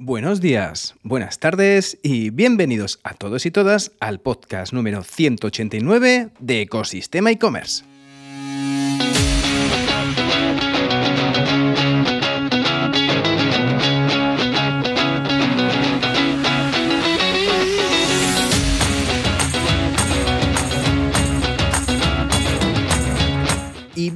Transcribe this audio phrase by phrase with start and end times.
[0.00, 6.60] Buenos días, buenas tardes y bienvenidos a todos y todas al podcast número 189 de
[6.60, 7.82] Ecosistema e-commerce.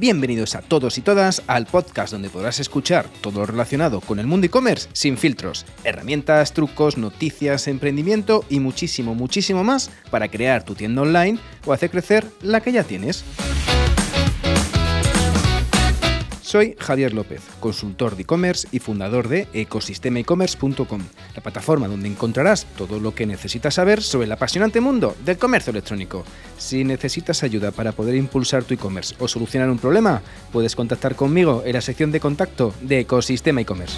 [0.03, 4.27] Bienvenidos a todos y todas al podcast donde podrás escuchar todo lo relacionado con el
[4.27, 10.75] mundo e-commerce sin filtros, herramientas, trucos, noticias, emprendimiento y muchísimo, muchísimo más para crear tu
[10.75, 13.23] tienda online o hacer crecer la que ya tienes.
[16.53, 21.01] Soy Javier López, consultor de e-commerce y fundador de ecosistemaecommerce.com,
[21.35, 25.71] la plataforma donde encontrarás todo lo que necesitas saber sobre el apasionante mundo del comercio
[25.71, 26.23] electrónico.
[26.59, 30.21] Si necesitas ayuda para poder impulsar tu e-commerce o solucionar un problema,
[30.51, 33.97] puedes contactar conmigo en la sección de contacto de Ecosistema e-commerce.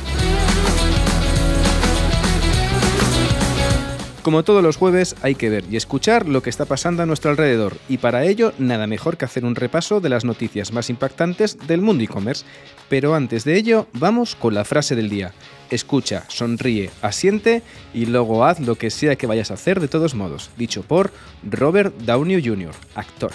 [4.26, 7.30] Como todos los jueves, hay que ver y escuchar lo que está pasando a nuestro
[7.30, 11.60] alrededor, y para ello nada mejor que hacer un repaso de las noticias más impactantes
[11.68, 12.44] del mundo e-commerce.
[12.90, 15.32] Pero antes de ello, vamos con la frase del día.
[15.70, 17.62] Escucha, sonríe, asiente
[17.94, 21.12] y luego haz lo que sea que vayas a hacer de todos modos, dicho por
[21.44, 23.32] Robert Downey Jr., actor.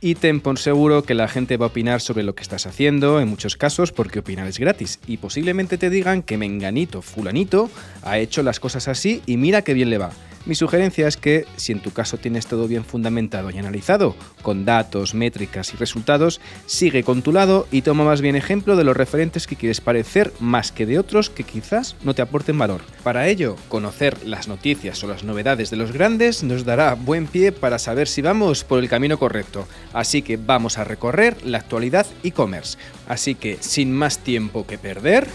[0.00, 3.20] Y ten por seguro que la gente va a opinar sobre lo que estás haciendo,
[3.20, 7.70] en muchos casos porque opinar es gratis, y posiblemente te digan que menganito, fulanito,
[8.02, 10.10] ha hecho las cosas así y mira qué bien le va.
[10.46, 14.64] Mi sugerencia es que, si en tu caso tienes todo bien fundamentado y analizado, con
[14.64, 18.96] datos, métricas y resultados, sigue con tu lado y toma más bien ejemplo de los
[18.96, 22.80] referentes que quieres parecer más que de otros que quizás no te aporten valor.
[23.02, 27.52] Para ello, conocer las noticias o las novedades de los grandes nos dará buen pie
[27.52, 29.68] para saber si vamos por el camino correcto.
[29.92, 32.78] Así que vamos a recorrer la actualidad e-commerce.
[33.08, 35.28] Así que, sin más tiempo que perder,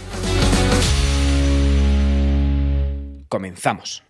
[3.28, 4.05] comenzamos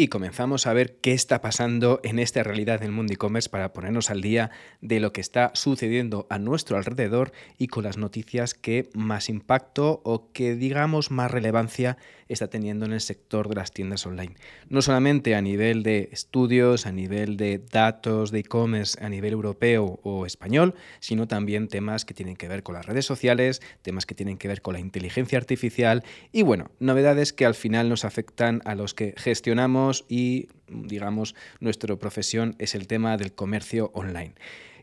[0.00, 4.10] y comenzamos a ver qué está pasando en esta realidad del mundo e-commerce para ponernos
[4.10, 8.90] al día de lo que está sucediendo a nuestro alrededor y con las noticias que
[8.94, 14.06] más impacto o que digamos más relevancia está teniendo en el sector de las tiendas
[14.06, 14.34] online.
[14.68, 20.00] No solamente a nivel de estudios, a nivel de datos de e-commerce a nivel europeo
[20.02, 24.14] o español, sino también temas que tienen que ver con las redes sociales, temas que
[24.14, 28.60] tienen que ver con la inteligencia artificial y bueno, novedades que al final nos afectan
[28.64, 34.34] a los que gestionamos y digamos nuestra profesión es el tema del comercio online.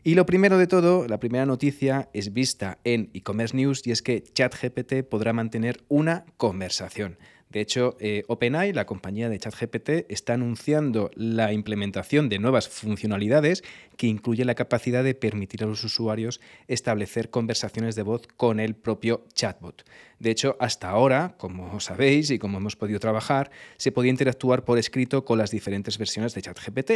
[0.06, 4.02] Y lo primero de todo, la primera noticia es vista en e-commerce news y es
[4.02, 7.18] que ChatGPT podrá mantener una conversación.
[7.50, 13.62] De hecho, eh, OpenAI, la compañía de ChatGPT, está anunciando la implementación de nuevas funcionalidades
[13.96, 18.74] que incluye la capacidad de permitir a los usuarios establecer conversaciones de voz con el
[18.74, 19.84] propio chatbot.
[20.18, 24.78] De hecho, hasta ahora, como sabéis y como hemos podido trabajar, se podía interactuar por
[24.78, 26.90] escrito con las diferentes versiones de ChatGPT,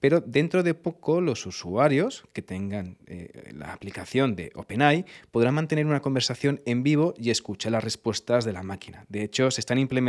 [0.00, 5.86] pero dentro de poco los usuarios que tengan eh, la aplicación de OpenAI podrán mantener
[5.86, 9.04] una conversación en vivo y escuchar las respuestas de la máquina.
[9.08, 10.03] De hecho, se están implementando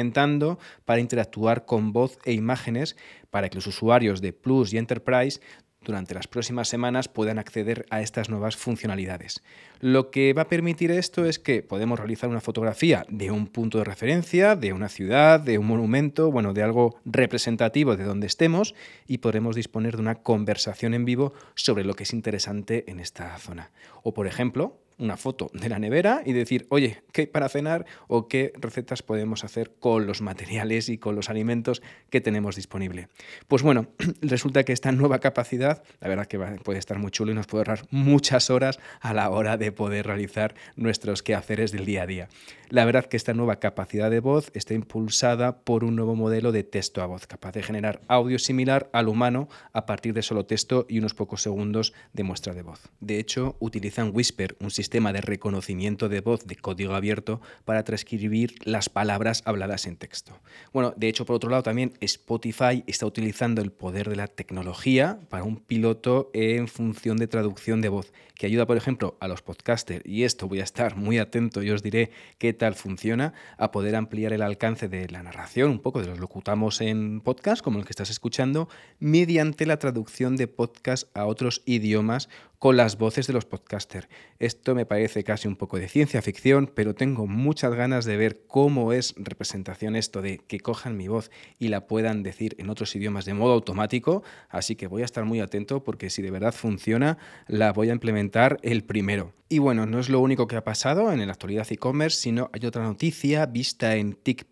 [0.86, 2.96] para interactuar con voz e imágenes
[3.30, 5.40] para que los usuarios de Plus y Enterprise
[5.86, 9.42] durante las próximas semanas puedan acceder a estas nuevas funcionalidades.
[9.80, 13.78] Lo que va a permitir esto es que podemos realizar una fotografía de un punto
[13.78, 18.74] de referencia, de una ciudad, de un monumento, bueno, de algo representativo de donde estemos
[19.08, 23.38] y podremos disponer de una conversación en vivo sobre lo que es interesante en esta
[23.38, 23.72] zona.
[24.04, 27.86] O por ejemplo, una foto de la nevera y decir, oye, ¿qué hay para cenar
[28.08, 33.10] o qué recetas podemos hacer con los materiales y con los alimentos que tenemos disponible?
[33.48, 33.88] Pues bueno,
[34.22, 37.62] resulta que esta nueva capacidad, la verdad que puede estar muy chulo y nos puede
[37.62, 42.30] ahorrar muchas horas a la hora de poder realizar nuestros quehaceres del día a día.
[42.70, 46.64] La verdad que esta nueva capacidad de voz está impulsada por un nuevo modelo de
[46.64, 50.86] texto a voz, capaz de generar audio similar al humano a partir de solo texto
[50.90, 52.90] y unos pocos segundos de muestra de voz.
[53.00, 57.84] De hecho, utilizan Whisper, un sistema sistema de reconocimiento de voz de código abierto para
[57.84, 60.38] transcribir las palabras habladas en texto.
[60.74, 65.20] Bueno, de hecho, por otro lado, también Spotify está utilizando el poder de la tecnología
[65.30, 69.42] para un piloto en función de traducción de voz, que ayuda, por ejemplo, a los
[69.42, 73.72] podcasters, y esto voy a estar muy atento y os diré qué tal funciona, a
[73.72, 77.80] poder ampliar el alcance de la narración, un poco de los locutamos en podcast, como
[77.80, 78.70] el que estás escuchando,
[79.00, 82.30] mediante la traducción de podcast a otros idiomas
[82.66, 84.10] con las voces de los podcasters.
[84.40, 88.48] Esto me parece casi un poco de ciencia ficción, pero tengo muchas ganas de ver
[88.48, 91.30] cómo es representación esto de que cojan mi voz
[91.60, 95.26] y la puedan decir en otros idiomas de modo automático, así que voy a estar
[95.26, 99.32] muy atento porque si de verdad funciona, la voy a implementar el primero.
[99.48, 102.66] Y bueno, no es lo único que ha pasado en la actualidad e-commerce, sino hay
[102.66, 104.44] otra noticia vista en TIC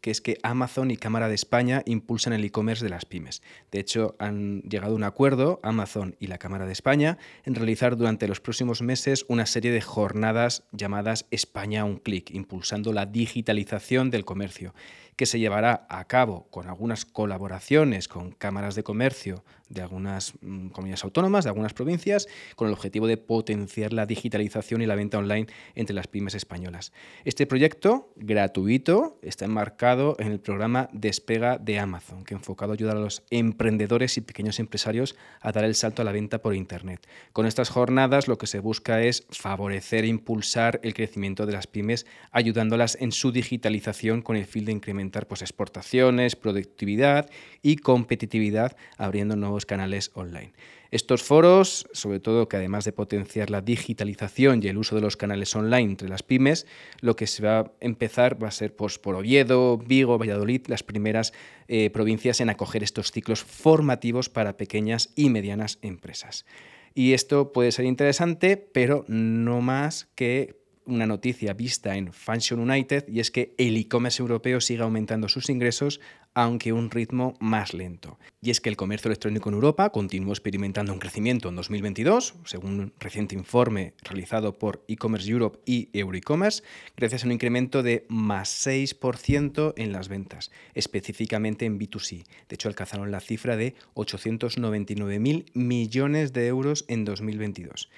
[0.00, 3.42] que es que Amazon y Cámara de España impulsan el e-commerce de las pymes.
[3.70, 7.96] De hecho, han llegado a un acuerdo, Amazon y la Cámara de España, en realizar
[7.96, 14.10] durante los próximos meses una serie de jornadas llamadas España un clic, impulsando la digitalización
[14.10, 14.74] del comercio
[15.18, 20.68] que se llevará a cabo con algunas colaboraciones con cámaras de comercio de algunas mm,
[20.68, 25.18] comunidades autónomas, de algunas provincias, con el objetivo de potenciar la digitalización y la venta
[25.18, 26.92] online entre las pymes españolas.
[27.24, 29.87] Este proyecto, gratuito, está enmarcado
[30.18, 34.58] en el programa Despega de Amazon, que enfocado a ayudar a los emprendedores y pequeños
[34.58, 37.08] empresarios a dar el salto a la venta por Internet.
[37.32, 41.66] Con estas jornadas lo que se busca es favorecer e impulsar el crecimiento de las
[41.66, 47.30] pymes, ayudándolas en su digitalización con el fin de incrementar pues, exportaciones, productividad
[47.62, 50.52] y competitividad, abriendo nuevos canales online.
[50.90, 55.18] Estos foros, sobre todo que además de potenciar la digitalización y el uso de los
[55.18, 56.66] canales online entre las pymes,
[57.00, 60.82] lo que se va a empezar va a ser pues, por Oviedo, Vigo, Valladolid, las
[60.82, 61.34] primeras
[61.68, 66.46] eh, provincias en acoger estos ciclos formativos para pequeñas y medianas empresas.
[66.94, 70.56] Y esto puede ser interesante, pero no más que
[70.88, 75.48] una noticia vista en Function United y es que el e-commerce europeo sigue aumentando sus
[75.50, 76.00] ingresos
[76.34, 78.18] aunque un ritmo más lento.
[78.40, 82.80] Y es que el comercio electrónico en Europa continuó experimentando un crecimiento en 2022, según
[82.80, 86.62] un reciente informe realizado por e-commerce Europe y Euroecommerce,
[86.96, 92.24] gracias a un incremento de más 6% en las ventas, específicamente en B2C.
[92.48, 97.90] De hecho, alcanzaron la cifra de 899.000 millones de euros en 2022.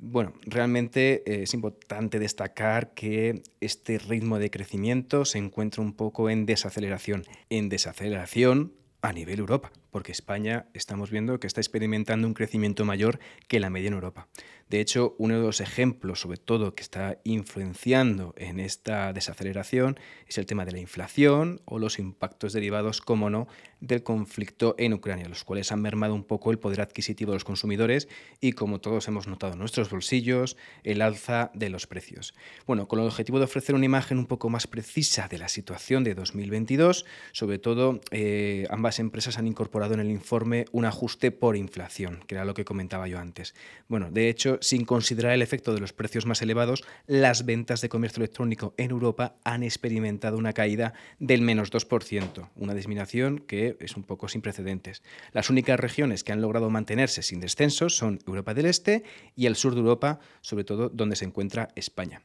[0.00, 6.30] Bueno, realmente eh, es importante destacar que este ritmo de crecimiento se encuentra un poco
[6.30, 7.24] en desaceleración.
[7.50, 8.72] En desaceleración
[9.02, 13.18] a nivel Europa, porque España estamos viendo que está experimentando un crecimiento mayor
[13.48, 14.28] que la media en Europa.
[14.68, 20.36] De hecho, uno de los ejemplos, sobre todo, que está influenciando en esta desaceleración es
[20.38, 23.48] el tema de la inflación o los impactos derivados, como no,
[23.80, 27.44] del conflicto en Ucrania, los cuales han mermado un poco el poder adquisitivo de los
[27.44, 28.08] consumidores
[28.40, 32.34] y, como todos hemos notado en nuestros bolsillos, el alza de los precios.
[32.66, 36.04] Bueno, con el objetivo de ofrecer una imagen un poco más precisa de la situación
[36.04, 41.56] de 2022, sobre todo, eh, ambas empresas han incorporado en el informe un ajuste por
[41.56, 43.54] inflación, que era lo que comentaba yo antes.
[43.88, 47.88] Bueno, de hecho, sin considerar el efecto de los precios más elevados, las ventas de
[47.88, 53.96] comercio electrónico en Europa han experimentado una caída del menos 2%, una disminución que es
[53.96, 55.02] un poco sin precedentes.
[55.32, 59.04] Las únicas regiones que han logrado mantenerse sin descensos son Europa del Este
[59.36, 62.22] y el sur de Europa, sobre todo donde se encuentra España.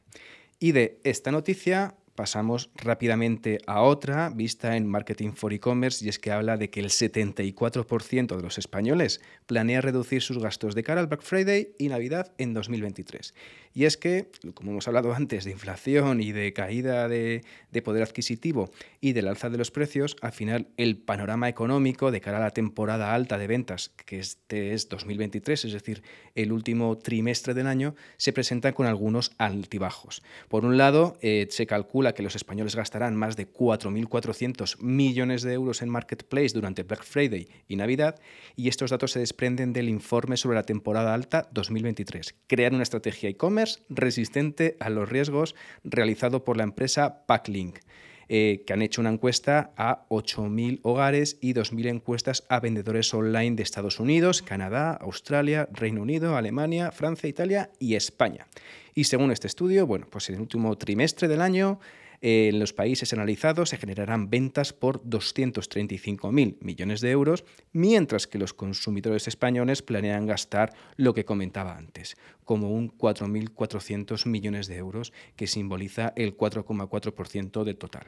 [0.58, 6.18] Y de esta noticia pasamos rápidamente a otra vista en Marketing for E-Commerce y es
[6.18, 11.00] que habla de que el 74% de los españoles planea reducir sus gastos de cara
[11.00, 13.34] al Black Friday y Navidad en 2023.
[13.76, 17.42] Y es que, como hemos hablado antes de inflación y de caída de,
[17.82, 18.70] poder adquisitivo
[19.00, 22.50] y del alza de los precios, al final el panorama económico de cara a la
[22.50, 26.04] temporada alta de ventas, que este es 2023, es decir,
[26.36, 30.22] el último trimestre del año, se presenta con algunos altibajos.
[30.48, 35.54] Por un lado, eh, se calcula que los españoles gastarán más de 4.400 millones de
[35.54, 38.20] euros en Marketplace durante Black Friday y Navidad,
[38.56, 42.34] y estos datos se desprenden del informe sobre la temporada alta 2023.
[42.46, 45.54] Crear una estrategia e-commerce resistente a los riesgos
[45.84, 47.78] realizado por la empresa Packlink.
[48.28, 53.56] Eh, que han hecho una encuesta a 8.000 hogares y 2.000 encuestas a vendedores online
[53.56, 58.46] de Estados Unidos, Canadá, Australia, Reino Unido, Alemania, Francia, Italia y España.
[58.94, 61.80] Y según este estudio, bueno, pues en el último trimestre del año
[62.26, 68.54] en los países analizados se generarán ventas por 235.000 millones de euros, mientras que los
[68.54, 75.46] consumidores españoles planean gastar lo que comentaba antes, como un 4.400 millones de euros, que
[75.46, 78.06] simboliza el 4,4% del total.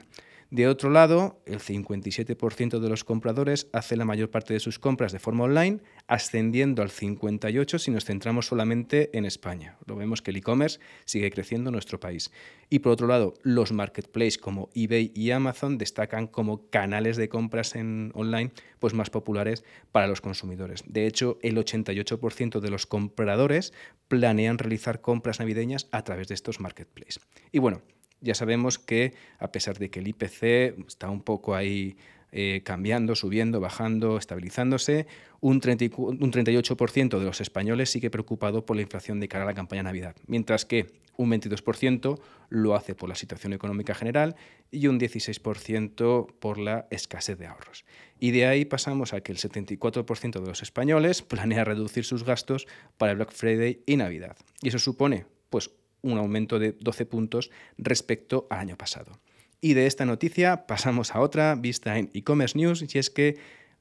[0.51, 5.11] De otro lado, el 57% de los compradores hace la mayor parte de sus compras
[5.11, 9.77] de forma online, ascendiendo al 58% si nos centramos solamente en España.
[9.87, 12.31] Lo vemos que el e-commerce sigue creciendo en nuestro país.
[12.71, 17.75] Y por otro lado, los marketplaces como eBay y Amazon destacan como canales de compras
[17.75, 20.85] en online pues más populares para los consumidores.
[20.87, 23.73] De hecho, el 88% de los compradores
[24.07, 27.21] planean realizar compras navideñas a través de estos marketplaces.
[27.51, 27.83] Y bueno,
[28.27, 31.97] ya sabemos que a pesar de que el IPC está un poco ahí
[32.33, 35.07] eh, cambiando, subiendo, bajando, estabilizándose.
[35.41, 39.85] Un, 38% de los españoles sigue preocupado por la inflación de cara a la campaña
[39.85, 44.35] Navidad, mientras que un 22% lo hace por la situación económica general
[44.71, 47.85] y un 16% por la escasez de ahorros.
[48.19, 52.67] Y de ahí pasamos a que el 74% de los españoles planea reducir sus gastos
[52.99, 54.37] para Black Friday y Navidad.
[54.61, 55.71] Y eso supone pues,
[56.13, 59.19] un aumento de 12 puntos respecto al año pasado.
[59.61, 63.37] Y de esta noticia pasamos a otra vista en e-commerce news y es que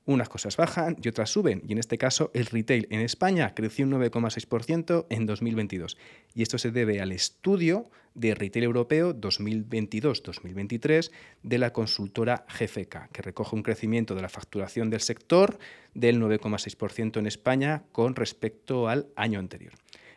[0.06, 3.86] unas cosas bajan y otras suben, y en este caso el retail en España creció
[3.86, 5.98] un 9,6% en 2022.
[6.36, 11.12] Y esto se debe al estudio de retail europeo 2022-2023
[11.44, 15.58] de la consultora GFK, que recoge un crecimiento de la facturación del sector
[15.94, 19.74] del 9,6% en España con respecto al año anterior.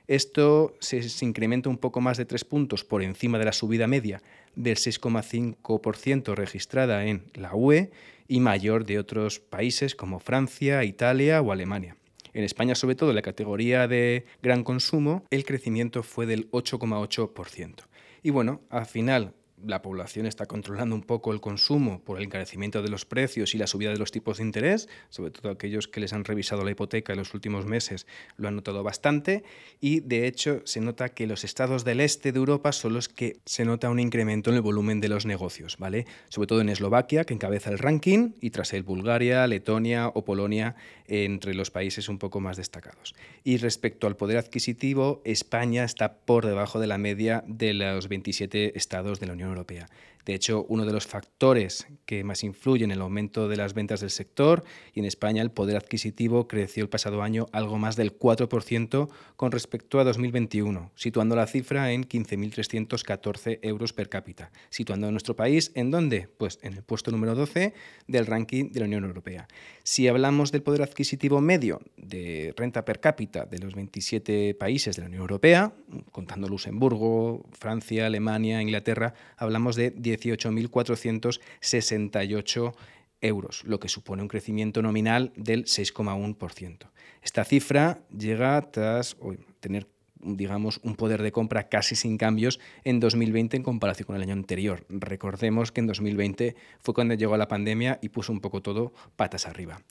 [0.09, 4.23] Esto se, incrementa un poco más de tres puntos por encima de la subida media
[4.57, 7.91] del 6,5% registrada en la UE
[8.27, 11.95] y mayor de otros países como Francia, Italia o Alemania.
[12.33, 17.75] En España, sobre todo en la categoría de gran consumo, el crecimiento fue del 8,8%.
[18.23, 19.35] Y bueno, al final
[19.67, 23.59] la población está controlando un poco el consumo por el encarecimiento de los precios y
[23.59, 26.71] la subida de los tipos de interés, sobre todo aquellos que les han revisado la
[26.71, 29.45] hipoteca en los últimos meses lo han notado bastante
[29.81, 33.39] y de hecho se nota que los estados del este de Europa son los que
[33.45, 36.07] se nota un incremento en el volumen de los negocios, ¿vale?
[36.29, 40.77] Sobre todo en Eslovaquia, que encabeza el ranking, y tras él Bulgaria, Letonia o Polonia
[41.07, 43.15] entre los países un poco más destacados.
[43.45, 48.77] Y respecto al poder adquisitivo, España está por debajo de la media de los 27
[48.77, 49.89] estados de la Unión Europea.
[50.29, 54.01] De hecho, uno de los factores que más influyen en el aumento de las ventas
[54.01, 54.63] del sector
[54.93, 59.53] y en España el poder adquisitivo creció el pasado año algo más del 4% con
[59.53, 65.73] respecto a 2021, situando la cifra en 15.314 euros per cápita, situando a nuestro país
[65.75, 66.29] en dónde?
[66.37, 67.73] Pues en el puesto número 12
[68.07, 69.49] del ranking de la Unión Europea.
[69.83, 75.03] Si hablamos del poder adquisitivo medio de renta per cápita de los 27 países de
[75.03, 75.73] la Unión Europea,
[76.13, 82.75] contando Luxemburgo, Francia, Alemania, Inglaterra, hablamos de 18.468
[83.21, 86.91] euros, lo que supone un crecimiento nominal del 6,1%.
[87.23, 89.17] Esta cifra llega tras
[89.61, 89.89] tener
[90.21, 94.33] digamos, un poder de compra casi sin cambios en 2020 en comparación con el año
[94.33, 94.85] anterior.
[94.89, 99.47] Recordemos que en 2020 fue cuando llegó la pandemia y puso un poco todo patas
[99.47, 99.83] arriba.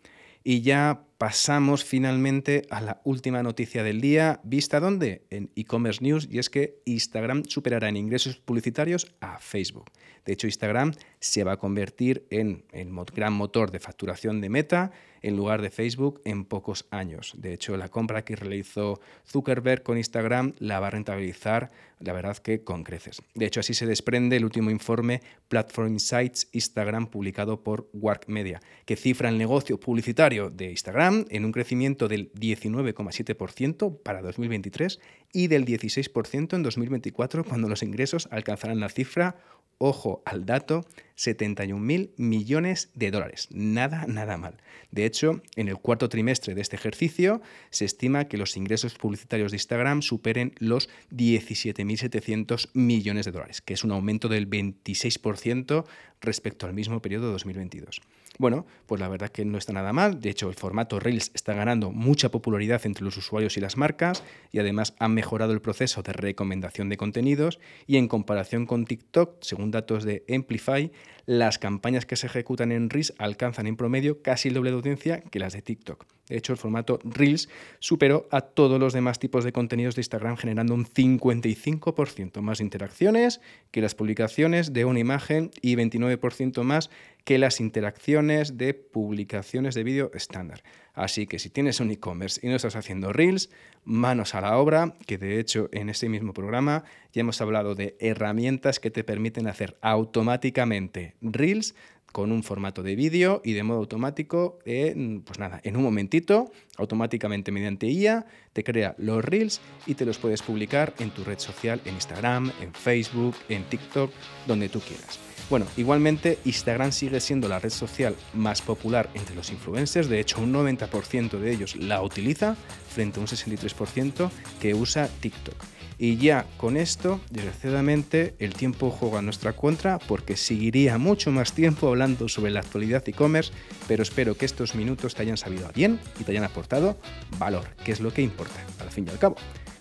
[0.44, 5.26] Y ya pasamos finalmente a la última noticia del día, vista dónde?
[5.30, 9.92] En e-commerce news, y es que Instagram superará en ingresos publicitarios a Facebook.
[10.26, 14.92] De hecho, Instagram se va a convertir en el gran motor de facturación de Meta
[15.22, 17.34] en lugar de Facebook en pocos años.
[17.38, 22.38] De hecho, la compra que realizó Zuckerberg con Instagram la va a rentabilizar, la verdad
[22.38, 23.22] que con creces.
[23.34, 28.60] De hecho, así se desprende el último informe Platform Insights Instagram publicado por Work Media,
[28.86, 35.00] que cifra el negocio publicitario de Instagram en un crecimiento del 19,7% para 2023
[35.34, 39.36] y del 16% en 2024 cuando los ingresos alcanzarán la cifra
[39.80, 40.86] ojo al dato,
[41.18, 43.48] 71.000 millones de dólares.
[43.52, 44.58] Nada, nada mal.
[44.92, 49.52] De hecho, en el cuarto trimestre de este ejercicio se estima que los ingresos publicitarios
[49.52, 55.86] de Instagram superen los 17.700 millones de dólares, que es un aumento del 26%
[56.22, 58.02] respecto al mismo periodo de 2022.
[58.38, 60.20] Bueno, pues la verdad que no está nada mal.
[60.20, 64.24] De hecho, el formato Reels está ganando mucha popularidad entre los usuarios y las marcas
[64.52, 69.38] y además han mejorado el proceso de recomendación de contenidos y en comparación con TikTok,
[69.42, 70.92] según datos de Amplify,
[71.26, 75.22] las campañas que se ejecutan en Reels alcanzan en promedio casi el doble de audiencia
[75.22, 76.17] que las de TikTok.
[76.28, 80.38] De hecho, el formato Reels superó a todos los demás tipos de contenidos de Instagram
[80.38, 83.40] generando un 55% más interacciones
[83.72, 86.90] que las publicaciones de una imagen y 29% más
[87.24, 90.64] que las interacciones de publicaciones de vídeo estándar.
[90.94, 93.50] Así que si tienes un e-commerce y no estás haciendo reels,
[93.84, 97.96] manos a la obra, que de hecho en este mismo programa ya hemos hablado de
[98.00, 101.76] herramientas que te permiten hacer automáticamente reels
[102.12, 107.52] con un formato de vídeo y de modo automático, pues nada, en un momentito, automáticamente
[107.52, 111.80] mediante IA, te crea los reels y te los puedes publicar en tu red social,
[111.86, 114.12] en Instagram, en Facebook, en TikTok,
[114.48, 115.20] donde tú quieras.
[115.50, 120.42] Bueno, igualmente Instagram sigue siendo la red social más popular entre los influencers, de hecho
[120.42, 122.56] un 90% de ellos la utiliza
[122.90, 125.56] frente a un 63% que usa TikTok.
[126.00, 131.54] Y ya con esto, desgraciadamente, el tiempo juega a nuestra contra porque seguiría mucho más
[131.54, 133.52] tiempo hablando sobre la actualidad e-commerce,
[133.88, 136.98] pero espero que estos minutos te hayan sabido bien y te hayan aportado
[137.40, 139.38] valor, que es lo que importa, al fin y al cabo.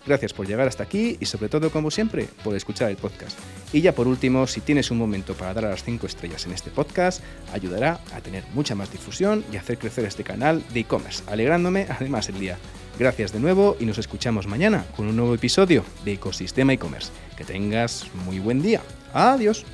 [0.07, 3.37] Gracias por llegar hasta aquí y sobre todo, como siempre, por escuchar el podcast.
[3.73, 6.53] Y ya por último, si tienes un momento para dar a las 5 estrellas en
[6.53, 7.21] este podcast,
[7.53, 12.29] ayudará a tener mucha más difusión y hacer crecer este canal de e-commerce, alegrándome además
[12.29, 12.57] el día.
[12.97, 17.11] Gracias de nuevo y nos escuchamos mañana con un nuevo episodio de Ecosistema e-commerce.
[17.35, 18.81] Que tengas muy buen día.
[19.13, 19.65] Adiós.